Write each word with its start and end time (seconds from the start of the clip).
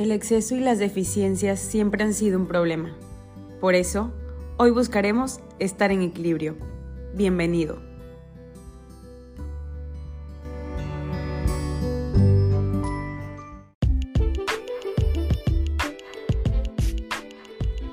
El 0.00 0.12
exceso 0.12 0.56
y 0.56 0.60
las 0.60 0.78
deficiencias 0.78 1.60
siempre 1.60 2.02
han 2.02 2.14
sido 2.14 2.38
un 2.38 2.46
problema. 2.46 2.96
Por 3.60 3.74
eso, 3.74 4.10
hoy 4.56 4.70
buscaremos 4.70 5.40
estar 5.58 5.90
en 5.90 6.00
equilibrio. 6.00 6.56
Bienvenido. 7.14 7.82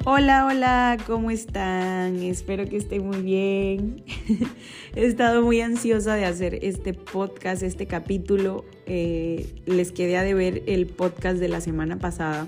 Hola, 0.05 0.45
hola, 0.45 0.97
¿cómo 1.05 1.29
están? 1.29 2.23
Espero 2.23 2.69
que 2.69 2.77
estén 2.77 3.05
muy 3.05 3.21
bien. 3.21 4.05
He 4.95 5.05
estado 5.05 5.41
muy 5.41 5.59
ansiosa 5.59 6.15
de 6.15 6.23
hacer 6.23 6.57
este 6.61 6.93
podcast, 6.93 7.63
este 7.63 7.85
capítulo. 7.85 8.63
Eh, 8.87 9.47
les 9.65 9.91
quedé 9.91 10.17
a 10.17 10.23
ver 10.33 10.63
el 10.65 10.87
podcast 10.87 11.39
de 11.39 11.49
la 11.49 11.61
semana 11.61 11.99
pasada. 11.99 12.47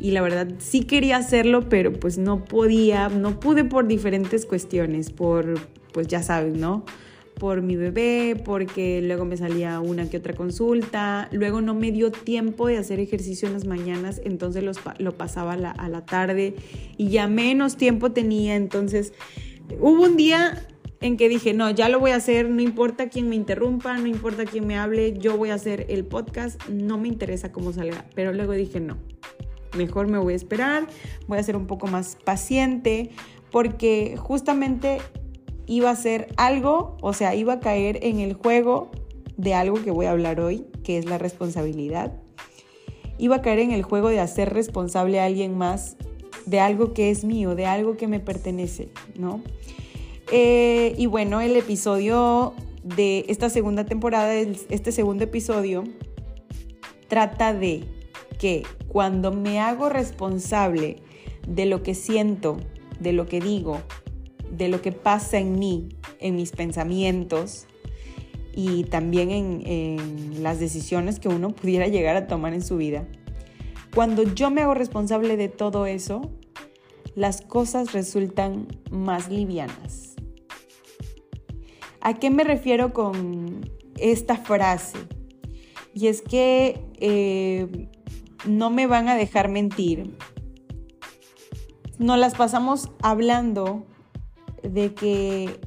Y 0.00 0.10
la 0.10 0.22
verdad 0.22 0.48
sí 0.58 0.82
quería 0.82 1.18
hacerlo, 1.18 1.68
pero 1.68 1.92
pues 1.92 2.18
no 2.18 2.44
podía, 2.44 3.08
no 3.08 3.38
pude 3.38 3.64
por 3.64 3.86
diferentes 3.86 4.46
cuestiones, 4.46 5.10
por, 5.10 5.60
pues 5.92 6.08
ya 6.08 6.22
saben, 6.22 6.58
¿no? 6.58 6.84
por 7.38 7.62
mi 7.62 7.76
bebé, 7.76 8.40
porque 8.44 9.00
luego 9.02 9.24
me 9.24 9.36
salía 9.36 9.80
una 9.80 10.08
que 10.08 10.18
otra 10.18 10.34
consulta, 10.34 11.28
luego 11.32 11.60
no 11.60 11.74
me 11.74 11.90
dio 11.90 12.12
tiempo 12.12 12.68
de 12.68 12.78
hacer 12.78 13.00
ejercicio 13.00 13.48
en 13.48 13.54
las 13.54 13.66
mañanas, 13.66 14.20
entonces 14.24 14.62
lo 14.98 15.16
pasaba 15.16 15.54
a 15.54 15.56
la, 15.56 15.70
a 15.70 15.88
la 15.88 16.04
tarde 16.04 16.54
y 16.96 17.08
ya 17.08 17.26
menos 17.26 17.76
tiempo 17.76 18.12
tenía, 18.12 18.54
entonces 18.54 19.12
hubo 19.80 20.04
un 20.04 20.16
día 20.16 20.66
en 21.02 21.16
que 21.16 21.28
dije, 21.28 21.52
no, 21.52 21.70
ya 21.70 21.88
lo 21.88 21.98
voy 21.98 22.12
a 22.12 22.16
hacer, 22.16 22.48
no 22.48 22.62
importa 22.62 23.08
quién 23.08 23.28
me 23.28 23.34
interrumpa, 23.34 23.98
no 23.98 24.06
importa 24.06 24.44
quién 24.44 24.66
me 24.66 24.78
hable, 24.78 25.18
yo 25.18 25.36
voy 25.36 25.50
a 25.50 25.54
hacer 25.54 25.86
el 25.88 26.04
podcast, 26.04 26.62
no 26.68 26.96
me 26.96 27.08
interesa 27.08 27.50
cómo 27.50 27.72
salga, 27.72 28.06
pero 28.14 28.32
luego 28.32 28.52
dije, 28.52 28.80
no, 28.80 28.96
mejor 29.76 30.06
me 30.06 30.18
voy 30.18 30.34
a 30.34 30.36
esperar, 30.36 30.86
voy 31.26 31.38
a 31.38 31.42
ser 31.42 31.56
un 31.56 31.66
poco 31.66 31.88
más 31.88 32.16
paciente, 32.24 33.10
porque 33.50 34.16
justamente 34.16 34.98
iba 35.66 35.90
a 35.90 35.96
ser 35.96 36.28
algo, 36.36 36.96
o 37.02 37.12
sea, 37.12 37.34
iba 37.34 37.54
a 37.54 37.60
caer 37.60 37.98
en 38.02 38.20
el 38.20 38.34
juego 38.34 38.90
de 39.36 39.54
algo 39.54 39.82
que 39.82 39.90
voy 39.90 40.06
a 40.06 40.12
hablar 40.12 40.40
hoy, 40.40 40.66
que 40.84 40.98
es 40.98 41.04
la 41.06 41.18
responsabilidad. 41.18 42.12
Iba 43.18 43.36
a 43.36 43.42
caer 43.42 43.58
en 43.58 43.72
el 43.72 43.82
juego 43.82 44.08
de 44.08 44.20
hacer 44.20 44.52
responsable 44.52 45.20
a 45.20 45.24
alguien 45.24 45.56
más 45.56 45.96
de 46.46 46.60
algo 46.60 46.92
que 46.92 47.10
es 47.10 47.24
mío, 47.24 47.54
de 47.54 47.66
algo 47.66 47.96
que 47.96 48.08
me 48.08 48.20
pertenece, 48.20 48.88
¿no? 49.16 49.42
Eh, 50.34 50.94
y 50.96 51.04
bueno, 51.04 51.42
el 51.42 51.54
episodio 51.56 52.54
de 52.82 53.26
esta 53.28 53.50
segunda 53.50 53.84
temporada, 53.84 54.34
este 54.34 54.90
segundo 54.90 55.24
episodio, 55.24 55.84
trata 57.06 57.52
de 57.52 57.84
que 58.38 58.62
cuando 58.88 59.30
me 59.30 59.60
hago 59.60 59.90
responsable 59.90 61.02
de 61.46 61.66
lo 61.66 61.82
que 61.82 61.94
siento, 61.94 62.56
de 62.98 63.12
lo 63.12 63.26
que 63.26 63.40
digo, 63.40 63.82
de 64.50 64.70
lo 64.70 64.80
que 64.80 64.90
pasa 64.90 65.38
en 65.38 65.58
mí, 65.58 65.90
en 66.18 66.36
mis 66.36 66.52
pensamientos 66.52 67.66
y 68.54 68.84
también 68.84 69.30
en, 69.30 70.42
las 70.42 70.58
decisiones 70.58 71.20
que 71.20 71.28
uno 71.28 71.50
pudiera 71.50 71.88
llegar 71.88 72.16
a 72.16 72.26
tomar 72.26 72.54
en 72.54 72.62
su 72.62 72.78
vida. 72.78 73.06
Cuando 73.94 74.22
yo 74.22 74.50
me 74.50 74.62
hago 74.62 74.72
responsable 74.72 75.36
de 75.36 75.48
todo 75.48 75.84
eso, 75.84 76.30
las 77.14 77.42
cosas 77.42 77.92
resultan 77.92 78.66
más 78.90 79.28
livianas. 79.28 80.11
¿A 82.04 82.14
qué 82.14 82.30
me 82.30 82.42
refiero 82.42 82.92
con 82.92 83.70
esta 83.96 84.36
frase? 84.36 84.98
Y 85.94 86.08
es 86.08 86.20
que 86.20 86.84
eh, 86.98 87.88
no 88.44 88.70
me 88.70 88.88
van 88.88 89.08
a 89.08 89.14
dejar 89.14 89.48
mentir. 89.48 90.16
Nos 92.00 92.18
las 92.18 92.34
pasamos 92.34 92.90
hablando 93.02 93.86
de 94.64 94.94
que 94.94 95.60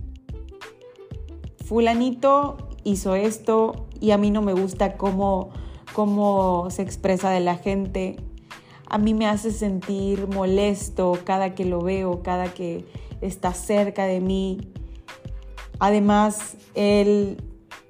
fulanito 1.63 2.57
hizo 2.83 3.15
esto 3.15 3.87
y 4.01 4.11
a 4.11 4.17
mí 4.17 4.29
no 4.29 4.41
me 4.41 4.51
gusta 4.51 4.97
cómo, 4.97 5.51
cómo 5.93 6.69
se 6.69 6.81
expresa 6.81 7.29
de 7.29 7.39
la 7.39 7.55
gente. 7.55 8.17
A 8.87 8.97
mí 8.97 9.13
me 9.13 9.25
hace 9.25 9.51
sentir 9.51 10.27
molesto 10.27 11.17
cada 11.23 11.55
que 11.55 11.63
lo 11.63 11.79
veo, 11.79 12.21
cada 12.23 12.53
que 12.53 12.83
está 13.21 13.53
cerca 13.53 14.05
de 14.05 14.19
mí. 14.19 14.74
Además, 15.79 16.55
él, 16.73 17.37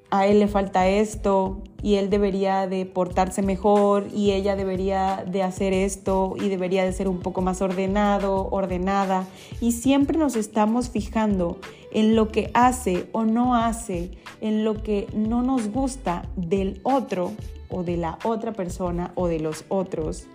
a 0.10 0.28
él 0.28 0.40
le 0.40 0.48
falta 0.48 0.88
esto 0.88 1.62
y 1.82 1.96
él 1.96 2.10
debería 2.10 2.68
de 2.68 2.86
portarse 2.86 3.42
mejor 3.42 4.08
y 4.14 4.32
ella 4.32 4.56
debería 4.56 5.24
de 5.28 5.44
hacer 5.44 5.74
esto 5.74 6.36
y 6.40 6.50
debería 6.50 6.84
de 6.84 6.92
ser 6.94 7.08
un 7.08 7.20
poco 7.20 7.42
más 7.42 7.62
ordenado, 7.62 8.48
ordenada. 8.50 9.28
Y 9.62 9.74
siempre 9.74 10.18
nos 10.18 10.36
estamos 10.36 10.90
fijando 10.90 11.60
en 11.92 12.16
lo 12.16 12.30
que 12.30 12.50
hace 12.54 13.08
o 13.12 13.24
no 13.24 13.56
hace, 13.56 14.12
en 14.42 14.66
lo 14.66 14.82
que 14.82 15.08
no 15.14 15.44
nos 15.44 15.70
gusta 15.70 16.24
del 16.36 16.80
otro 16.84 17.34
o 17.70 17.84
de 17.84 17.98
la 17.98 18.18
otra 18.24 18.52
persona 18.52 19.12
o 19.16 19.28
de 19.28 19.40
los 19.40 19.66
otros. 19.70 20.28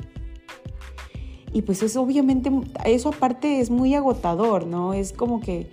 Y 1.52 1.62
pues 1.62 1.82
eso 1.82 2.02
obviamente, 2.02 2.50
eso 2.84 3.08
aparte 3.08 3.60
es 3.60 3.70
muy 3.70 3.94
agotador, 3.94 4.66
¿no? 4.66 4.94
Es 4.94 5.12
como 5.12 5.40
que, 5.40 5.70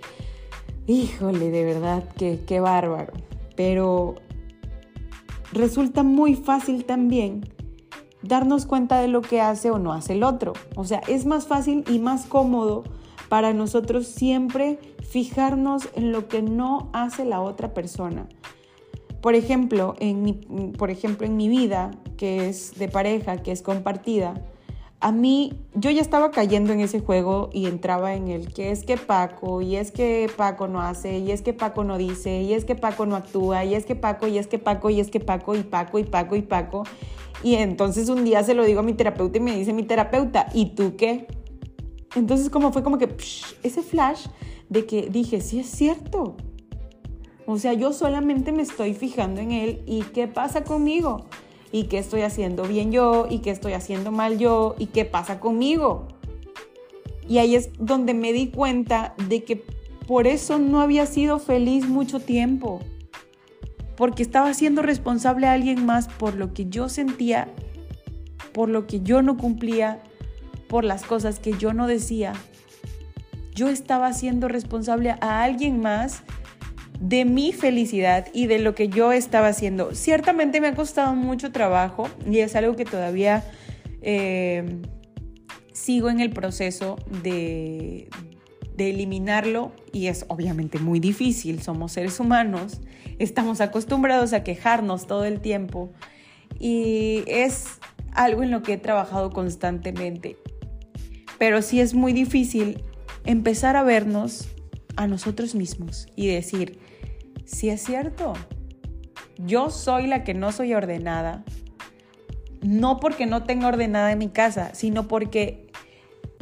híjole, 0.88 1.50
de 1.50 1.64
verdad, 1.64 2.02
que 2.16 2.40
qué 2.44 2.58
bárbaro. 2.58 3.12
Pero 3.54 4.16
resulta 5.52 6.02
muy 6.02 6.34
fácil 6.34 6.84
también 6.84 7.42
darnos 8.22 8.66
cuenta 8.66 9.00
de 9.00 9.06
lo 9.06 9.22
que 9.22 9.40
hace 9.40 9.70
o 9.70 9.78
no 9.78 9.92
hace 9.92 10.14
el 10.14 10.24
otro. 10.24 10.54
O 10.74 10.84
sea, 10.84 11.00
es 11.06 11.26
más 11.26 11.46
fácil 11.46 11.84
y 11.88 12.00
más 12.00 12.26
cómodo 12.26 12.82
para 13.28 13.52
nosotros 13.52 14.06
siempre 14.06 14.78
fijarnos 15.08 15.88
en 15.94 16.10
lo 16.10 16.26
que 16.26 16.42
no 16.42 16.90
hace 16.92 17.24
la 17.24 17.40
otra 17.40 17.74
persona. 17.74 18.26
Por 19.20 19.34
ejemplo, 19.34 19.94
en 20.00 20.72
por 20.72 20.90
ejemplo, 20.90 21.26
en 21.26 21.36
mi 21.36 21.48
vida, 21.48 21.90
que 22.16 22.48
es 22.48 22.78
de 22.78 22.88
pareja, 22.88 23.38
que 23.38 23.52
es 23.52 23.62
compartida, 23.62 24.34
a 25.00 25.12
mí 25.12 25.52
yo 25.74 25.90
ya 25.90 26.00
estaba 26.00 26.32
cayendo 26.32 26.72
en 26.72 26.80
ese 26.80 27.00
juego 27.00 27.50
y 27.52 27.66
entraba 27.66 28.14
en 28.14 28.28
el 28.28 28.52
que 28.52 28.72
es 28.72 28.82
que 28.82 28.96
Paco, 28.96 29.62
y 29.62 29.76
es 29.76 29.92
que 29.92 30.28
Paco 30.36 30.66
no 30.66 30.80
hace, 30.80 31.18
y 31.18 31.30
es 31.30 31.42
que 31.42 31.52
Paco 31.52 31.84
no 31.84 31.98
dice, 31.98 32.42
y 32.42 32.52
es 32.52 32.64
que 32.64 32.74
Paco 32.74 33.06
no 33.06 33.14
actúa, 33.14 33.64
y 33.64 33.74
es 33.74 33.86
que 33.86 33.94
Paco, 33.94 34.26
y 34.26 34.38
es 34.38 34.48
que 34.48 34.58
Paco, 34.58 34.90
y 34.90 34.98
es 34.98 35.10
que 35.10 35.20
Paco, 35.20 35.54
y 35.54 35.62
Paco, 35.62 36.00
y 36.00 36.04
Paco, 36.04 36.34
y 36.34 36.42
Paco. 36.42 36.82
Y 37.44 37.54
entonces 37.54 38.08
un 38.08 38.24
día 38.24 38.42
se 38.42 38.54
lo 38.54 38.64
digo 38.64 38.80
a 38.80 38.82
mi 38.82 38.92
terapeuta 38.92 39.38
y 39.38 39.40
me 39.40 39.56
dice 39.56 39.72
mi 39.72 39.84
terapeuta, 39.84 40.48
¿y 40.52 40.74
tú 40.74 40.96
qué? 40.96 41.28
Entonces 42.16 42.50
como 42.50 42.72
fue 42.72 42.82
como 42.82 42.98
que 42.98 43.14
ese 43.62 43.82
flash 43.82 44.26
de 44.68 44.84
que 44.84 45.08
dije, 45.10 45.40
sí 45.40 45.60
es 45.60 45.68
cierto. 45.68 46.36
O 47.46 47.56
sea, 47.58 47.72
yo 47.72 47.92
solamente 47.92 48.50
me 48.50 48.62
estoy 48.62 48.94
fijando 48.94 49.40
en 49.40 49.52
él 49.52 49.82
y 49.86 50.02
qué 50.02 50.26
pasa 50.26 50.64
conmigo 50.64 51.24
y 51.72 51.84
qué 51.84 51.98
estoy 51.98 52.22
haciendo 52.22 52.64
bien 52.64 52.92
yo 52.92 53.26
y 53.28 53.38
qué 53.38 53.50
estoy 53.50 53.72
haciendo 53.72 54.10
mal 54.10 54.38
yo 54.38 54.74
y 54.78 54.86
qué 54.86 55.04
pasa 55.04 55.40
conmigo. 55.40 56.08
Y 57.28 57.38
ahí 57.38 57.54
es 57.54 57.70
donde 57.78 58.14
me 58.14 58.32
di 58.32 58.48
cuenta 58.48 59.14
de 59.28 59.44
que 59.44 59.62
por 60.06 60.26
eso 60.26 60.58
no 60.58 60.80
había 60.80 61.04
sido 61.04 61.38
feliz 61.38 61.86
mucho 61.86 62.20
tiempo, 62.20 62.80
porque 63.96 64.22
estaba 64.22 64.54
siendo 64.54 64.80
responsable 64.80 65.46
a 65.46 65.52
alguien 65.52 65.84
más 65.84 66.08
por 66.08 66.34
lo 66.34 66.54
que 66.54 66.66
yo 66.66 66.88
sentía, 66.88 67.48
por 68.52 68.70
lo 68.70 68.86
que 68.86 69.00
yo 69.00 69.20
no 69.20 69.36
cumplía, 69.36 70.02
por 70.68 70.84
las 70.84 71.02
cosas 71.02 71.38
que 71.38 71.52
yo 71.52 71.74
no 71.74 71.86
decía. 71.86 72.32
Yo 73.54 73.68
estaba 73.68 74.12
siendo 74.12 74.48
responsable 74.48 75.10
a 75.20 75.42
alguien 75.42 75.80
más 75.80 76.22
de 77.00 77.24
mi 77.24 77.52
felicidad 77.52 78.26
y 78.32 78.46
de 78.46 78.58
lo 78.58 78.74
que 78.74 78.88
yo 78.88 79.12
estaba 79.12 79.48
haciendo. 79.48 79.94
Ciertamente 79.94 80.60
me 80.60 80.68
ha 80.68 80.74
costado 80.74 81.14
mucho 81.14 81.52
trabajo 81.52 82.08
y 82.28 82.38
es 82.38 82.56
algo 82.56 82.74
que 82.76 82.84
todavía 82.84 83.44
eh, 84.02 84.80
sigo 85.72 86.10
en 86.10 86.20
el 86.20 86.30
proceso 86.30 86.96
de, 87.22 88.08
de 88.76 88.90
eliminarlo 88.90 89.72
y 89.92 90.08
es 90.08 90.24
obviamente 90.28 90.78
muy 90.78 90.98
difícil. 90.98 91.62
Somos 91.62 91.92
seres 91.92 92.18
humanos, 92.18 92.80
estamos 93.18 93.60
acostumbrados 93.60 94.32
a 94.32 94.42
quejarnos 94.42 95.06
todo 95.06 95.24
el 95.24 95.40
tiempo 95.40 95.92
y 96.58 97.22
es 97.26 97.78
algo 98.12 98.42
en 98.42 98.50
lo 98.50 98.62
que 98.62 98.74
he 98.74 98.78
trabajado 98.78 99.30
constantemente. 99.30 100.36
Pero 101.38 101.62
sí 101.62 101.80
es 101.80 101.94
muy 101.94 102.12
difícil 102.12 102.82
empezar 103.24 103.76
a 103.76 103.84
vernos 103.84 104.48
a 104.98 105.06
nosotros 105.06 105.54
mismos 105.54 106.08
y 106.16 106.26
decir, 106.26 106.80
si 107.44 107.70
es 107.70 107.82
cierto, 107.82 108.34
yo 109.38 109.70
soy 109.70 110.08
la 110.08 110.24
que 110.24 110.34
no 110.34 110.50
soy 110.50 110.74
ordenada, 110.74 111.44
no 112.62 112.98
porque 112.98 113.24
no 113.24 113.44
tenga 113.44 113.68
ordenada 113.68 114.10
en 114.10 114.18
mi 114.18 114.28
casa, 114.28 114.74
sino 114.74 115.06
porque 115.06 115.68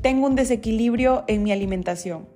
tengo 0.00 0.26
un 0.26 0.35
desequilibrio 0.35 1.25
en 1.29 1.43
mi 1.43 1.53
alimentación. 1.53 2.26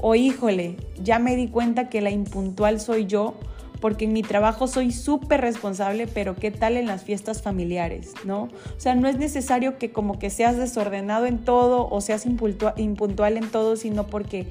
O 0.00 0.14
híjole, 0.14 0.76
ya 1.02 1.18
me 1.18 1.34
di 1.34 1.48
cuenta 1.48 1.88
que 1.88 2.00
la 2.00 2.10
impuntual 2.10 2.78
soy 2.78 3.06
yo 3.06 3.34
porque 3.80 4.04
en 4.04 4.12
mi 4.12 4.22
trabajo 4.22 4.68
soy 4.68 4.92
súper 4.92 5.40
responsable, 5.40 6.06
pero 6.06 6.36
¿qué 6.36 6.52
tal 6.52 6.76
en 6.76 6.86
las 6.86 7.02
fiestas 7.02 7.42
familiares? 7.42 8.14
¿No? 8.24 8.42
O 8.44 8.80
sea, 8.80 8.94
no 8.94 9.08
es 9.08 9.18
necesario 9.18 9.76
que 9.76 9.90
como 9.90 10.20
que 10.20 10.30
seas 10.30 10.56
desordenado 10.56 11.26
en 11.26 11.38
todo 11.38 11.88
o 11.90 12.00
seas 12.00 12.26
impuntual 12.26 13.36
en 13.36 13.50
todo, 13.50 13.74
sino 13.74 14.06
porque 14.06 14.46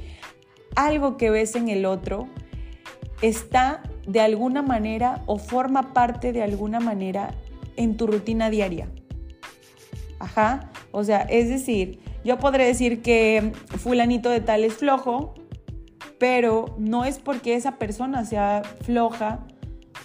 algo 0.75 1.17
que 1.17 1.29
ves 1.29 1.55
en 1.55 1.69
el 1.69 1.85
otro 1.85 2.27
está 3.21 3.81
de 4.05 4.21
alguna 4.21 4.61
manera 4.61 5.23
o 5.25 5.37
forma 5.37 5.93
parte 5.93 6.31
de 6.31 6.43
alguna 6.43 6.79
manera 6.79 7.33
en 7.75 7.97
tu 7.97 8.07
rutina 8.07 8.49
diaria. 8.49 8.89
Ajá, 10.19 10.71
o 10.91 11.03
sea, 11.03 11.21
es 11.21 11.49
decir, 11.49 11.99
yo 12.23 12.39
podré 12.39 12.65
decir 12.65 13.01
que 13.01 13.51
fulanito 13.77 14.29
de 14.29 14.41
tal 14.41 14.63
es 14.63 14.73
flojo, 14.73 15.35
pero 16.17 16.75
no 16.77 17.05
es 17.05 17.19
porque 17.19 17.55
esa 17.55 17.77
persona 17.77 18.25
sea 18.25 18.63
floja, 18.81 19.45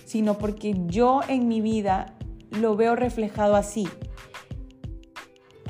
sino 0.05 0.37
porque 0.37 0.75
yo 0.87 1.21
en 1.29 1.49
mi 1.49 1.61
vida 1.61 2.15
lo 2.51 2.77
veo 2.77 2.97
reflejado 2.97 3.57
así. 3.57 3.89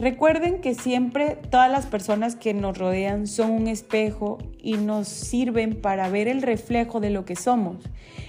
Recuerden 0.02 0.60
que 0.60 0.74
siempre 0.74 1.38
todas 1.48 1.70
las 1.70 1.86
personas 1.86 2.34
que 2.34 2.54
nos 2.54 2.76
rodean 2.76 3.28
son 3.28 3.52
un 3.52 3.68
espejo 3.68 4.38
y 4.60 4.72
nos 4.72 5.06
sirven 5.06 5.80
para 5.80 6.08
ver 6.08 6.26
el 6.26 6.42
reflejo 6.42 6.98
de 6.98 7.10
lo 7.10 7.24
que 7.24 7.36
somos. 7.36 7.76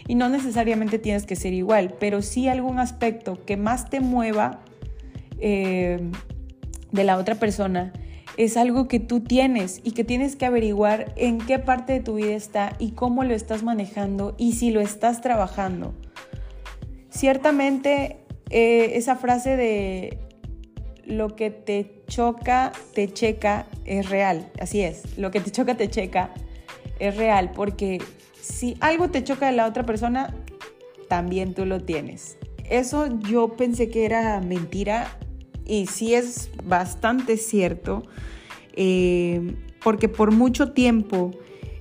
Y 0.08 0.14
no 0.14 0.30
necesariamente 0.30 1.00
tienes 1.00 1.26
que 1.26 1.36
ser 1.36 1.52
igual, 1.52 1.96
pero 2.00 2.22
sí 2.22 2.48
algún 2.48 2.78
aspecto 2.78 3.44
que 3.44 3.58
más 3.58 3.90
te 3.90 4.02
mueva 4.02 4.60
eh, 5.40 6.12
de 6.92 7.04
la 7.04 7.18
otra 7.18 7.34
persona 7.34 7.92
es 8.38 8.56
algo 8.56 8.88
que 8.88 9.00
tú 9.00 9.22
tienes 9.22 9.82
y 9.84 9.94
que 9.94 10.04
tienes 10.04 10.36
que 10.36 10.46
averiguar 10.46 11.12
en 11.16 11.40
qué 11.40 11.58
parte 11.58 11.94
de 11.94 12.02
tu 12.02 12.14
vida 12.14 12.36
está 12.36 12.74
y 12.78 12.92
cómo 12.92 13.24
lo 13.24 13.34
estás 13.34 13.64
manejando 13.64 14.36
y 14.38 14.54
si 14.54 14.70
lo 14.70 14.80
estás 14.80 15.22
trabajando. 15.22 15.96
Ciertamente 17.10 18.20
eh, 18.52 18.92
esa 18.94 19.16
frase 19.16 19.58
de 19.58 20.20
lo 21.06 21.36
que 21.36 21.50
te 21.50 22.04
choca, 22.08 22.72
te 22.94 23.12
checa, 23.12 23.68
es 23.86 24.10
real, 24.10 24.52
así 24.60 24.82
es, 24.82 25.18
lo 25.18 25.32
que 25.32 25.40
te 25.40 25.52
choca, 25.52 25.76
te 25.76 25.90
checa, 25.90 26.34
es 27.00 27.18
real, 27.18 27.52
porque 27.54 28.02
si 28.40 28.78
algo 28.80 29.10
te 29.10 29.24
choca 29.24 29.48
de 29.48 29.54
la 29.54 29.68
otra 29.68 29.86
persona, 29.86 30.34
también 31.08 31.54
tú 31.54 31.66
lo 31.66 31.82
tienes. 31.82 32.38
Eso 32.70 33.20
yo 33.20 33.56
pensé 33.56 33.90
que 33.90 34.06
era 34.06 34.40
mentira 34.40 35.18
y 35.66 35.88
sí 35.88 36.14
es 36.14 36.50
bastante 36.64 37.38
cierto, 37.38 38.04
eh, 38.74 39.56
porque 39.84 40.10
por 40.10 40.32
mucho 40.32 40.72
tiempo 40.72 41.32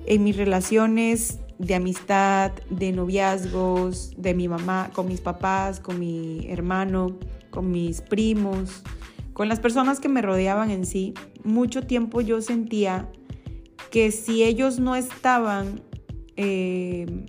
en 0.06 0.24
mis 0.24 0.36
relaciones 0.36 1.38
de 1.58 1.76
amistad, 1.76 2.52
de 2.70 2.92
noviazgos, 2.92 4.12
de 4.16 4.34
mi 4.34 4.48
mamá, 4.48 4.90
con 4.92 5.06
mis 5.06 5.20
papás, 5.20 5.78
con 5.78 6.00
mi 6.00 6.46
hermano, 6.48 7.18
con 7.50 7.70
mis 7.70 8.00
primos, 8.00 8.82
con 9.32 9.48
las 9.48 9.60
personas 9.60 10.00
que 10.00 10.08
me 10.08 10.22
rodeaban 10.22 10.70
en 10.70 10.86
sí, 10.86 11.14
mucho 11.44 11.82
tiempo 11.82 12.20
yo 12.20 12.40
sentía 12.40 13.08
que 13.90 14.10
si 14.10 14.42
ellos 14.42 14.78
no 14.78 14.96
estaban, 14.96 15.82
eh, 16.36 17.26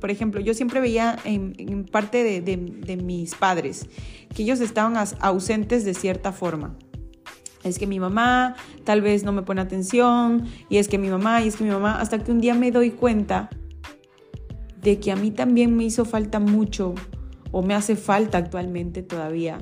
por 0.00 0.10
ejemplo, 0.10 0.40
yo 0.40 0.54
siempre 0.54 0.80
veía 0.80 1.18
en, 1.24 1.84
parte 1.84 2.40
de 2.40 2.96
mis 2.96 3.34
padres 3.34 3.88
que 4.34 4.42
ellos 4.42 4.60
estaban 4.60 4.94
ausentes 5.20 5.84
de 5.84 5.94
cierta 5.94 6.30
forma. 6.30 6.76
Es 7.64 7.78
que 7.78 7.86
mi 7.86 7.98
mamá 7.98 8.54
tal 8.84 9.00
vez 9.00 9.24
no 9.24 9.32
me 9.32 9.42
pone 9.42 9.60
atención, 9.60 10.46
y 10.68 10.76
es 10.76 10.88
que 10.88 10.98
mi 10.98 11.08
mamá, 11.08 11.42
y 11.42 11.48
es 11.48 11.56
que 11.56 11.64
mi 11.64 11.70
mamá, 11.70 12.00
hasta 12.00 12.22
que 12.22 12.30
un 12.30 12.40
día 12.40 12.54
me 12.54 12.70
doy 12.70 12.90
cuenta 12.90 13.50
de 14.80 15.00
que 15.00 15.10
a 15.10 15.16
mí 15.16 15.32
también 15.32 15.76
me 15.76 15.84
hizo 15.84 16.04
falta 16.04 16.38
mucho, 16.38 16.94
o 17.50 17.62
me 17.62 17.74
hace 17.74 17.96
falta 17.96 18.38
actualmente 18.38 19.02
todavía, 19.02 19.58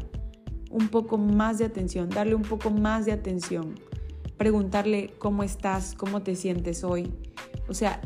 un 0.74 0.88
poco 0.88 1.18
más 1.18 1.58
de 1.58 1.64
atención, 1.64 2.10
darle 2.10 2.34
un 2.34 2.42
poco 2.42 2.70
más 2.70 3.06
de 3.06 3.12
atención, 3.12 3.78
preguntarle 4.36 5.14
cómo 5.18 5.44
estás, 5.44 5.94
cómo 5.94 6.22
te 6.22 6.34
sientes 6.34 6.82
hoy. 6.82 7.14
O 7.68 7.74
sea, 7.74 8.00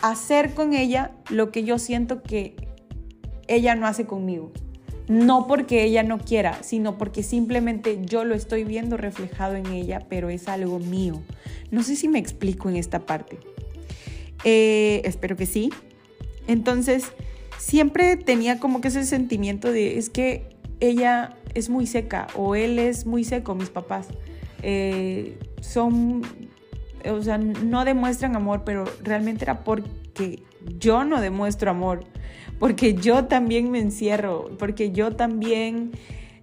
hacer 0.00 0.54
con 0.54 0.72
ella 0.72 1.12
lo 1.28 1.52
que 1.52 1.62
yo 1.62 1.78
siento 1.78 2.22
que 2.22 2.56
ella 3.48 3.74
no 3.74 3.86
hace 3.86 4.06
conmigo 4.06 4.50
no 5.10 5.48
porque 5.48 5.82
ella 5.82 6.04
no 6.04 6.18
quiera, 6.18 6.62
sino 6.62 6.96
porque 6.96 7.24
simplemente 7.24 7.98
yo 8.04 8.22
lo 8.22 8.36
estoy 8.36 8.62
viendo 8.62 8.96
reflejado 8.96 9.56
en 9.56 9.66
ella, 9.66 10.06
pero 10.08 10.30
es 10.30 10.46
algo 10.46 10.78
mío. 10.78 11.20
No 11.72 11.82
sé 11.82 11.96
si 11.96 12.06
me 12.06 12.20
explico 12.20 12.68
en 12.68 12.76
esta 12.76 13.00
parte. 13.00 13.40
Eh, 14.44 15.02
espero 15.04 15.36
que 15.36 15.46
sí. 15.46 15.70
Entonces, 16.46 17.06
siempre 17.58 18.16
tenía 18.16 18.60
como 18.60 18.80
que 18.80 18.86
ese 18.86 19.04
sentimiento 19.04 19.72
de, 19.72 19.98
es 19.98 20.10
que 20.10 20.44
ella 20.78 21.36
es 21.54 21.68
muy 21.68 21.86
seca 21.86 22.26
o 22.34 22.54
él 22.54 22.78
es 22.78 23.06
muy 23.06 23.24
seco, 23.24 23.54
mis 23.54 23.70
papás. 23.70 24.08
Eh, 24.62 25.38
son, 25.60 26.22
o 27.04 27.22
sea, 27.22 27.38
no 27.38 27.84
demuestran 27.84 28.36
amor, 28.36 28.62
pero 28.64 28.84
realmente 29.02 29.44
era 29.44 29.64
porque 29.64 30.42
yo 30.78 31.04
no 31.04 31.20
demuestro 31.20 31.70
amor 31.70 32.04
porque 32.60 32.92
yo 32.92 33.24
también 33.24 33.70
me 33.70 33.80
encierro, 33.80 34.50
porque 34.58 34.92
yo 34.92 35.16
también 35.16 35.92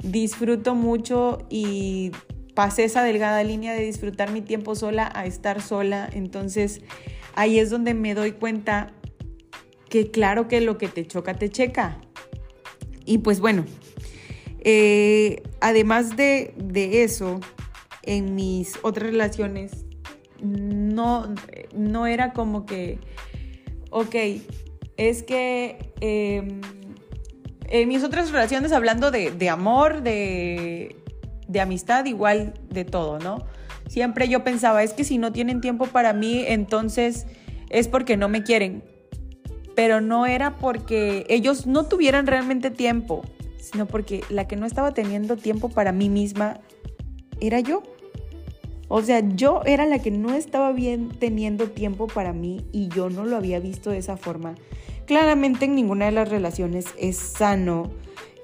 disfruto 0.04 0.74
mucho 0.74 1.46
y 1.48 2.12
pasé 2.56 2.86
esa 2.86 3.04
delgada 3.04 3.44
línea 3.44 3.74
de 3.74 3.84
disfrutar 3.84 4.32
mi 4.32 4.42
tiempo 4.42 4.74
sola 4.76 5.12
a 5.14 5.28
estar 5.28 5.62
sola. 5.62 6.10
Entonces 6.12 6.82
ahí 7.36 7.60
es 7.60 7.70
donde 7.70 7.94
me 7.94 8.16
doy 8.16 8.32
cuenta 8.32 8.94
que 9.90 10.10
claro 10.10 10.48
que 10.48 10.60
lo 10.60 10.80
que 10.80 10.88
te 10.88 11.06
choca, 11.06 11.36
te 11.36 11.50
checa. 11.50 12.02
Y 13.06 13.20
pues 13.20 13.40
bueno, 13.40 13.64
eh, 14.62 15.44
además 15.62 16.16
de, 16.18 16.54
de, 16.58 17.04
eso, 17.04 17.40
en 18.04 18.36
mis 18.36 18.74
otras 18.82 19.12
relaciones, 19.12 19.86
no, 20.42 21.34
no 21.74 22.08
era 22.08 22.34
como 22.34 22.66
que, 22.66 23.00
ok, 23.90 24.16
es 24.98 25.24
que 25.24 25.94
em, 26.02 26.62
en 27.70 27.88
mis 27.88 28.04
otras 28.04 28.32
relaciones, 28.32 28.72
hablando 28.72 29.12
de, 29.12 29.50
amor, 29.50 30.02
de, 30.02 30.96
de, 31.48 31.62
amistad, 31.62 32.06
igual 32.06 32.54
de 32.70 32.86
todo, 32.86 33.20
¿no? 33.20 33.46
Siempre 33.88 34.28
yo 34.28 34.44
pensaba, 34.44 34.84
es 34.84 34.94
que 34.94 35.04
si 35.04 35.18
no 35.18 35.32
tienen 35.32 35.62
tiempo 35.62 35.86
para 35.86 36.14
mí, 36.14 36.44
entonces 36.48 37.26
es 37.70 37.88
porque 37.88 38.18
no 38.18 38.28
me 38.28 38.44
quieren. 38.44 38.84
Pero 39.76 40.02
no 40.02 40.26
era 40.26 40.58
porque 40.58 41.26
ellos 41.30 41.68
no 41.68 41.86
tuvieran 41.86 42.26
realmente 42.26 42.72
tiempo, 42.72 43.24
sino 43.72 43.86
porque 43.86 44.24
la 44.30 44.48
que 44.48 44.56
no 44.56 44.66
estaba 44.66 44.94
teniendo 44.94 45.38
tiempo 45.38 45.70
para 45.70 45.92
mí 45.92 46.10
misma 46.10 46.60
era 47.40 47.60
yo. 47.60 47.84
O 48.90 49.02
sea, 49.02 49.22
yo 49.36 49.62
era 49.66 49.86
la 49.86 50.00
que 50.00 50.12
no 50.12 50.34
estaba 50.34 50.72
bien 50.72 51.10
teniendo 51.10 51.70
tiempo 51.70 52.08
para 52.08 52.32
mí 52.34 52.66
y 52.72 52.88
yo 52.88 53.10
no 53.10 53.26
lo 53.26 53.36
había 53.36 53.60
visto 53.60 53.90
de 53.90 53.98
esa 53.98 54.16
forma. 54.16 54.56
Claramente 55.06 55.66
en 55.66 55.76
ninguna 55.76 56.06
de 56.06 56.12
las 56.12 56.30
relaciones 56.30 56.86
es 56.98 57.18
sano 57.18 57.92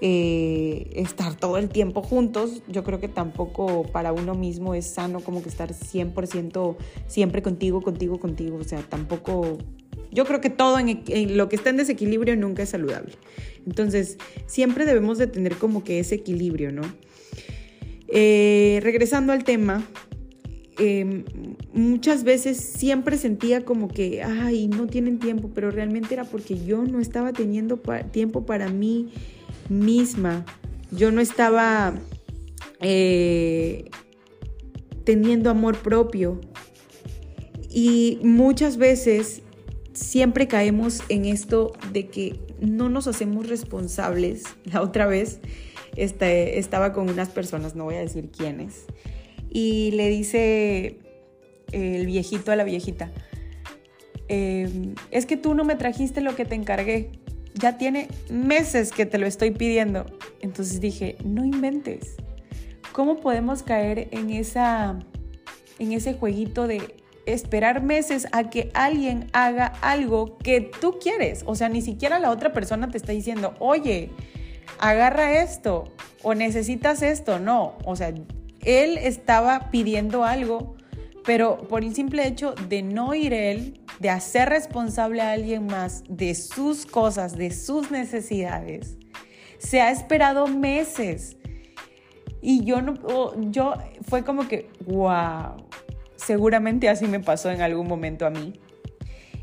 eh, 0.01 0.89
estar 0.95 1.35
todo 1.35 1.57
el 1.57 1.69
tiempo 1.69 2.01
juntos. 2.01 2.61
Yo 2.67 2.83
creo 2.83 2.99
que 2.99 3.07
tampoco 3.07 3.83
para 3.83 4.11
uno 4.11 4.35
mismo 4.35 4.73
es 4.73 4.85
sano 4.85 5.21
como 5.21 5.41
que 5.41 5.47
estar 5.47 5.71
100% 5.71 6.75
siempre 7.07 7.41
contigo, 7.41 7.81
contigo, 7.81 8.19
contigo. 8.19 8.57
O 8.57 8.63
sea, 8.63 8.81
tampoco... 8.81 9.59
Yo 10.13 10.25
creo 10.25 10.41
que 10.41 10.49
todo 10.49 10.79
en, 10.79 11.37
lo 11.37 11.49
que 11.49 11.55
está 11.55 11.69
en 11.69 11.77
desequilibrio 11.77 12.35
nunca 12.35 12.63
es 12.63 12.69
saludable. 12.69 13.13
Entonces, 13.65 14.17
siempre 14.45 14.85
debemos 14.85 15.17
de 15.17 15.27
tener 15.27 15.55
como 15.55 15.83
que 15.83 15.99
ese 15.99 16.15
equilibrio, 16.15 16.71
¿no? 16.71 16.83
Eh, 18.07 18.79
regresando 18.83 19.33
al 19.33 19.43
tema, 19.43 19.83
Em, 20.79 21.23
muchas 21.71 22.23
veces 22.23 22.57
siempre 22.57 23.17
sentía 23.17 23.63
como 23.63 23.87
que, 23.89 24.23
ay, 24.23 24.67
no 24.67 24.87
tienen 24.87 25.19
tiempo, 25.19 25.51
pero 25.53 25.69
realmente 25.69 26.15
era 26.15 26.23
porque 26.23 26.65
yo 26.65 26.83
no 26.83 26.99
estaba 26.99 27.31
teniendo 27.31 27.79
tiempo 28.11 28.45
para 28.45 28.69
mí 28.69 29.11
misma. 29.69 30.45
Yo 30.91 31.11
no 31.11 31.21
estaba 31.21 31.93
eh, 32.79 33.85
teniendo 35.03 35.49
amor 35.51 35.77
propio. 35.77 36.41
Y 37.69 38.19
muchas 38.23 38.77
veces 38.77 39.41
siempre 40.13 40.47
caemos 40.47 41.01
en 41.09 41.25
esto 41.25 41.73
de 41.91 42.05
que 42.05 42.39
no 42.59 42.87
nos 42.87 43.07
hacemos 43.07 43.49
responsables. 43.49 44.43
La 44.65 44.83
otra 44.83 45.07
vez 45.07 45.39
este, 45.95 46.59
estaba 46.59 46.93
con 46.93 47.09
unas 47.09 47.29
personas, 47.29 47.75
no 47.75 47.85
voy 47.85 47.95
a 47.95 48.01
decir 48.01 48.29
quiénes, 48.29 48.85
y 49.49 49.89
le 49.93 50.09
dice 50.09 50.99
el 51.71 52.05
viejito 52.05 52.51
a 52.51 52.55
la 52.55 52.63
viejita, 52.63 53.11
em, 54.27 54.93
es 55.09 55.25
que 55.25 55.35
tú 55.35 55.55
no 55.55 55.63
me 55.63 55.75
trajiste 55.75 56.21
lo 56.21 56.35
que 56.35 56.45
te 56.45 56.53
encargué, 56.53 57.09
ya 57.55 57.79
tiene 57.79 58.07
meses 58.29 58.91
que 58.91 59.07
te 59.07 59.17
lo 59.17 59.25
estoy 59.25 59.49
pidiendo. 59.49 60.05
Entonces 60.41 60.79
dije, 60.79 61.17
no 61.25 61.43
inventes. 61.43 62.17
¿Cómo 62.91 63.19
podemos 63.19 63.63
caer 63.63 64.09
en, 64.11 64.29
esa, 64.29 64.99
en 65.79 65.91
ese 65.91 66.13
jueguito 66.13 66.67
de 66.67 67.02
esperar 67.25 67.81
meses 67.81 68.27
a 68.31 68.49
que 68.49 68.71
alguien 68.73 69.29
haga 69.33 69.67
algo 69.81 70.37
que 70.37 70.61
tú 70.61 70.99
quieres. 71.01 71.43
O 71.45 71.55
sea, 71.55 71.69
ni 71.69 71.81
siquiera 71.81 72.19
la 72.19 72.31
otra 72.31 72.53
persona 72.53 72.89
te 72.89 72.97
está 72.97 73.11
diciendo, 73.11 73.53
oye, 73.59 74.09
agarra 74.79 75.41
esto 75.41 75.85
o 76.21 76.33
necesitas 76.33 77.01
esto. 77.01 77.39
No, 77.39 77.77
o 77.85 77.95
sea, 77.95 78.13
él 78.61 78.97
estaba 78.97 79.71
pidiendo 79.71 80.23
algo, 80.23 80.75
pero 81.25 81.57
por 81.67 81.83
el 81.83 81.95
simple 81.95 82.27
hecho 82.27 82.53
de 82.69 82.81
no 82.81 83.13
ir 83.13 83.33
él, 83.33 83.79
de 83.99 84.09
hacer 84.09 84.49
responsable 84.49 85.21
a 85.21 85.31
alguien 85.31 85.65
más 85.65 86.03
de 86.09 86.35
sus 86.35 86.85
cosas, 86.85 87.37
de 87.37 87.51
sus 87.51 87.91
necesidades, 87.91 88.97
se 89.57 89.81
ha 89.81 89.91
esperado 89.91 90.47
meses. 90.47 91.37
Y 92.41 92.65
yo 92.65 92.81
no, 92.81 92.95
yo 93.51 93.75
fue 94.01 94.25
como 94.25 94.49
que, 94.49 94.69
wow, 94.85 95.55
seguramente 96.25 96.89
así 96.89 97.05
me 97.07 97.19
pasó 97.19 97.51
en 97.51 97.61
algún 97.61 97.87
momento 97.87 98.25
a 98.25 98.29
mí. 98.29 98.53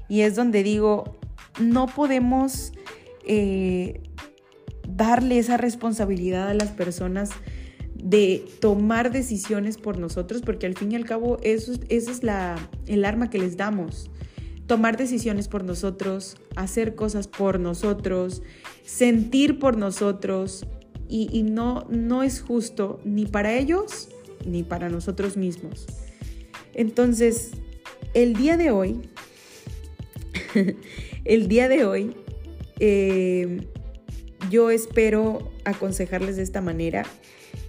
Y 0.09 0.23
es 0.23 0.35
donde 0.35 0.63
digo, 0.63 1.17
no 1.61 1.87
podemos 1.87 2.73
eh, 3.25 4.01
darle 4.89 5.39
esa 5.39 5.57
responsabilidad 5.57 6.49
a 6.49 6.55
las 6.55 6.71
personas 6.71 7.31
de 7.95 8.45
tomar 8.61 9.13
decisiones 9.13 9.77
por 9.77 9.99
nosotros, 9.99 10.43
porque 10.43 10.67
al 10.67 10.75
fin 10.75 10.93
y 10.93 10.97
al 10.97 11.05
cabo 11.05 11.39
eso, 11.43 11.73
esa 11.89 12.11
es 12.11 12.23
la, 12.23 12.57
el 12.87 13.05
arma 13.05 13.31
que 13.31 13.39
les 13.39 13.57
damos. 13.57 14.11
Tomar 14.67 14.97
decisiones 14.97 15.49
por 15.49 15.65
nosotros, 15.65 16.37
hacer 16.57 16.95
cosas 16.95 17.29
por 17.29 17.61
nosotros, 17.61 18.43
sentir 18.85 19.59
por 19.59 19.77
nosotros, 19.77 20.67
y, 21.09 21.29
y 21.37 21.43
no, 21.43 21.87
no 21.91 22.23
es 22.23 22.41
justo 22.41 23.01
ni 23.05 23.27
para 23.27 23.53
ellos 23.53 24.09
ni 24.47 24.63
para 24.63 24.89
nosotros 24.89 25.37
mismos. 25.37 25.87
Entonces, 26.75 27.53
el 28.15 28.35
día 28.35 28.57
de 28.57 28.71
hoy, 28.71 29.01
el 31.25 31.49
día 31.49 31.69
de 31.69 31.85
hoy, 31.85 32.17
eh, 32.79 33.67
yo 34.51 34.71
espero 34.71 35.51
aconsejarles 35.65 36.37
de 36.37 36.43
esta 36.43 36.61
manera 36.61 37.05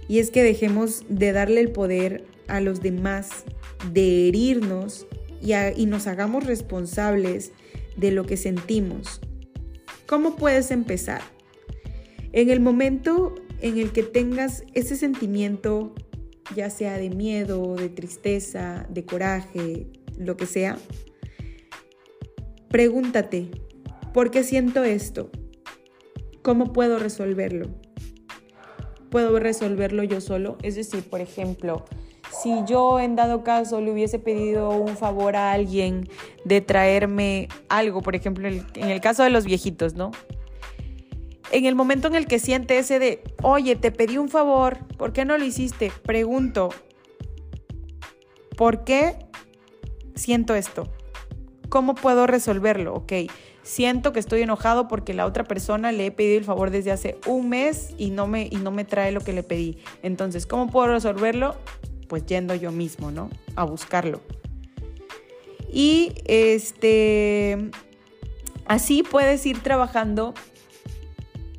y 0.08 0.18
es 0.18 0.30
que 0.30 0.42
dejemos 0.42 1.04
de 1.08 1.32
darle 1.32 1.60
el 1.60 1.70
poder 1.70 2.24
a 2.48 2.60
los 2.60 2.80
demás, 2.80 3.44
de 3.92 4.28
herirnos 4.28 5.06
y, 5.40 5.52
y 5.76 5.86
nos 5.86 6.06
hagamos 6.06 6.44
responsables 6.44 7.52
de 7.96 8.10
lo 8.10 8.24
que 8.24 8.36
sentimos. 8.36 9.20
¿Cómo 10.06 10.36
puedes 10.36 10.70
empezar? 10.70 11.22
En 12.32 12.50
el 12.50 12.60
momento 12.60 13.34
en 13.60 13.78
el 13.78 13.92
que 13.92 14.02
tengas 14.02 14.64
ese 14.74 14.96
sentimiento, 14.96 15.94
ya 16.54 16.70
sea 16.70 16.98
de 16.98 17.10
miedo, 17.10 17.76
de 17.76 17.88
tristeza, 17.88 18.86
de 18.88 19.04
coraje, 19.04 19.86
lo 20.18 20.36
que 20.36 20.46
sea, 20.46 20.78
pregúntate, 22.68 23.50
¿por 24.12 24.30
qué 24.30 24.44
siento 24.44 24.84
esto? 24.84 25.30
¿Cómo 26.42 26.72
puedo 26.72 26.98
resolverlo? 26.98 27.68
¿Puedo 29.10 29.38
resolverlo 29.38 30.02
yo 30.02 30.20
solo? 30.20 30.58
Es 30.62 30.74
decir, 30.74 31.02
por 31.08 31.20
ejemplo, 31.20 31.84
si 32.42 32.64
yo 32.66 32.98
en 32.98 33.14
dado 33.14 33.44
caso 33.44 33.80
le 33.80 33.92
hubiese 33.92 34.18
pedido 34.18 34.70
un 34.70 34.96
favor 34.96 35.36
a 35.36 35.52
alguien 35.52 36.08
de 36.44 36.60
traerme 36.60 37.48
algo, 37.68 38.00
por 38.00 38.16
ejemplo, 38.16 38.48
en 38.48 38.90
el 38.90 39.00
caso 39.00 39.22
de 39.22 39.30
los 39.30 39.44
viejitos, 39.44 39.94
¿no? 39.94 40.10
En 41.52 41.66
el 41.66 41.74
momento 41.74 42.08
en 42.08 42.14
el 42.14 42.26
que 42.26 42.38
siente 42.38 42.78
ese 42.78 42.98
de, 42.98 43.22
oye, 43.42 43.76
te 43.76 43.92
pedí 43.92 44.16
un 44.16 44.30
favor, 44.30 44.78
¿por 44.96 45.12
qué 45.12 45.26
no 45.26 45.36
lo 45.36 45.44
hiciste? 45.44 45.92
Pregunto, 46.02 46.70
¿por 48.56 48.84
qué 48.84 49.18
siento 50.14 50.54
esto? 50.54 50.90
¿Cómo 51.68 51.94
puedo 51.94 52.26
resolverlo? 52.26 52.94
Ok, 52.94 53.12
siento 53.62 54.14
que 54.14 54.20
estoy 54.20 54.40
enojado 54.40 54.88
porque 54.88 55.12
la 55.12 55.26
otra 55.26 55.44
persona 55.44 55.92
le 55.92 56.06
he 56.06 56.10
pedido 56.10 56.38
el 56.38 56.44
favor 56.44 56.70
desde 56.70 56.90
hace 56.90 57.18
un 57.26 57.50
mes 57.50 57.90
y 57.98 58.10
no 58.10 58.26
me, 58.26 58.48
y 58.50 58.56
no 58.56 58.70
me 58.70 58.86
trae 58.86 59.12
lo 59.12 59.20
que 59.20 59.34
le 59.34 59.42
pedí. 59.42 59.76
Entonces, 60.02 60.46
¿cómo 60.46 60.70
puedo 60.70 60.86
resolverlo? 60.88 61.54
Pues 62.08 62.24
yendo 62.24 62.54
yo 62.54 62.72
mismo, 62.72 63.10
¿no? 63.10 63.28
A 63.56 63.64
buscarlo. 63.64 64.22
Y 65.70 66.14
este, 66.24 67.70
así 68.66 69.02
puedes 69.02 69.44
ir 69.44 69.62
trabajando 69.62 70.32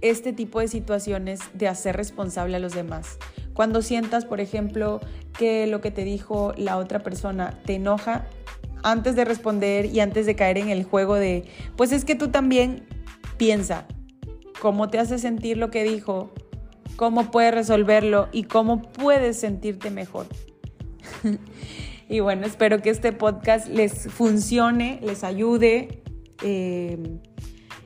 este 0.04 0.34
tipo 0.34 0.60
de 0.60 0.68
situaciones 0.68 1.40
de 1.54 1.68
hacer 1.68 1.96
responsable 1.96 2.58
a 2.58 2.60
los 2.60 2.76
demás. 2.76 3.18
Cuando 3.54 3.82
sientas, 3.82 4.26
por 4.26 4.42
ejemplo, 4.42 5.00
que 5.38 5.66
lo 5.66 5.82
que 5.82 5.92
te 5.92 6.04
dijo 6.04 6.54
la 6.58 6.78
otra 6.78 7.00
persona 7.00 7.60
te 7.66 7.76
enoja, 7.76 8.28
antes 8.84 9.16
de 9.16 9.24
responder 9.24 9.86
y 9.86 10.02
antes 10.02 10.26
de 10.26 10.36
caer 10.36 10.58
en 10.58 10.70
el 10.70 10.84
juego 10.84 11.16
de, 11.16 11.46
pues 11.78 11.94
es 11.94 12.04
que 12.04 12.16
tú 12.16 12.28
también 12.28 12.86
piensa 13.38 13.88
cómo 14.60 14.90
te 14.90 15.00
hace 15.00 15.18
sentir 15.18 15.58
lo 15.58 15.72
que 15.72 15.84
dijo, 15.84 16.34
cómo 16.98 17.32
puedes 17.32 17.54
resolverlo 17.54 18.28
y 18.34 18.44
cómo 18.44 18.82
puedes 18.82 19.40
sentirte 19.40 19.90
mejor. 19.90 20.28
y 22.10 22.20
bueno, 22.20 22.46
espero 22.46 22.82
que 22.82 22.90
este 22.90 23.14
podcast 23.14 23.70
les 23.70 24.12
funcione, 24.12 25.00
les 25.02 25.24
ayude. 25.24 26.04
Eh, 26.44 26.98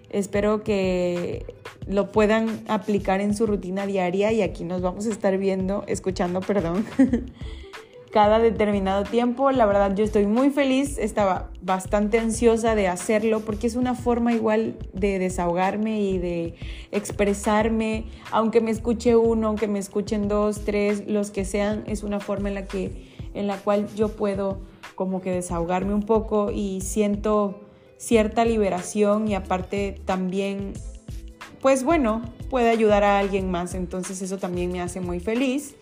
espero 0.09 0.63
que 0.63 1.45
lo 1.87 2.11
puedan 2.11 2.61
aplicar 2.67 3.21
en 3.21 3.35
su 3.35 3.45
rutina 3.45 3.85
diaria 3.85 4.31
y 4.31 4.41
aquí 4.41 4.63
nos 4.63 4.81
vamos 4.81 5.07
a 5.07 5.09
estar 5.09 5.37
viendo, 5.37 5.83
escuchando, 5.87 6.41
perdón. 6.41 6.85
cada 8.11 8.39
determinado 8.39 9.03
tiempo. 9.03 9.51
La 9.51 9.65
verdad 9.65 9.93
yo 9.95 10.03
estoy 10.03 10.25
muy 10.25 10.49
feliz, 10.49 10.97
estaba 10.97 11.51
bastante 11.61 12.19
ansiosa 12.19 12.75
de 12.75 12.87
hacerlo 12.87 13.41
porque 13.41 13.67
es 13.67 13.75
una 13.75 13.95
forma 13.95 14.33
igual 14.33 14.75
de 14.93 15.19
desahogarme 15.19 16.01
y 16.01 16.17
de 16.17 16.55
expresarme, 16.91 18.05
aunque 18.31 18.61
me 18.61 18.71
escuche 18.71 19.15
uno, 19.15 19.47
aunque 19.47 19.67
me 19.67 19.79
escuchen 19.79 20.27
dos, 20.27 20.61
tres, 20.65 21.03
los 21.07 21.31
que 21.31 21.45
sean, 21.45 21.83
es 21.87 22.03
una 22.03 22.19
forma 22.19 22.49
en 22.49 22.55
la 22.55 22.65
que 22.65 23.17
en 23.33 23.45
la 23.45 23.57
cual 23.57 23.87
yo 23.95 24.09
puedo 24.09 24.61
como 24.95 25.21
que 25.21 25.29
desahogarme 25.29 25.93
un 25.93 26.03
poco 26.03 26.49
y 26.51 26.81
siento 26.81 27.59
cierta 27.97 28.45
liberación 28.45 29.27
y 29.27 29.35
aparte 29.35 30.01
también 30.05 30.73
pues 31.61 31.83
bueno, 31.83 32.21
puede 32.49 32.69
ayudar 32.69 33.03
a 33.03 33.19
alguien 33.19 33.51
más, 33.51 33.73
entonces 33.75 34.21
eso 34.21 34.37
también 34.37 34.71
me 34.71 34.81
hace 34.81 34.99
muy 34.99 35.19
feliz. 35.19 35.75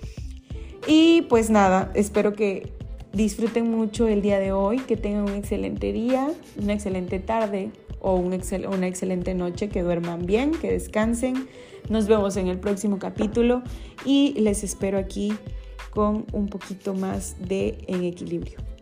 Y 0.88 1.24
pues 1.24 1.50
nada, 1.50 1.92
espero 1.96 2.34
que 2.34 2.72
disfruten 3.14 3.72
mucho 3.72 4.08
el 4.08 4.22
día 4.22 4.40
de 4.40 4.52
hoy, 4.52 4.80
que 4.80 4.98
tengan 4.98 5.24
un 5.24 5.36
excelente 5.36 5.92
día, 5.94 6.30
una 6.62 6.74
excelente 6.74 7.20
tarde 7.20 7.72
o 8.00 8.16
una 8.16 8.36
excelente 8.88 9.34
noche, 9.34 9.70
que 9.70 9.82
duerman 9.82 10.26
bien, 10.26 10.52
que 10.52 10.72
descansen. 10.72 11.48
Nos 11.90 12.08
vemos 12.08 12.38
en 12.38 12.48
el 12.48 12.60
próximo 12.60 13.00
capítulo 13.00 13.64
y 14.06 14.34
les 14.40 14.64
espero 14.64 14.98
aquí 14.98 15.34
con 15.90 16.26
un 16.34 16.48
poquito 16.48 16.94
más 16.94 17.36
de 17.40 17.78
en 17.88 18.04
equilibrio. 18.04 18.75